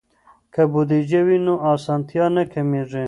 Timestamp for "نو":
1.45-1.53